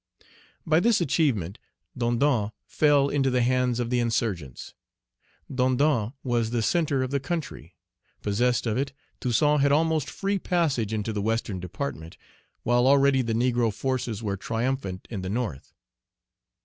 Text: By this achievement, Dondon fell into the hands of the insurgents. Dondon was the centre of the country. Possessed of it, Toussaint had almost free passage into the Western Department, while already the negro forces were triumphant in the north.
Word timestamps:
By 0.65 0.79
this 0.79 0.99
achievement, 0.99 1.59
Dondon 1.95 2.49
fell 2.65 3.07
into 3.07 3.29
the 3.29 3.43
hands 3.43 3.79
of 3.79 3.91
the 3.91 3.99
insurgents. 3.99 4.73
Dondon 5.47 6.13
was 6.23 6.49
the 6.49 6.63
centre 6.63 7.03
of 7.03 7.11
the 7.11 7.19
country. 7.19 7.75
Possessed 8.23 8.65
of 8.65 8.77
it, 8.79 8.93
Toussaint 9.19 9.59
had 9.61 9.71
almost 9.71 10.09
free 10.09 10.39
passage 10.39 10.91
into 10.91 11.13
the 11.13 11.21
Western 11.21 11.59
Department, 11.59 12.17
while 12.63 12.87
already 12.87 13.21
the 13.21 13.33
negro 13.35 13.71
forces 13.71 14.23
were 14.23 14.37
triumphant 14.37 15.07
in 15.11 15.21
the 15.21 15.29
north. 15.29 15.71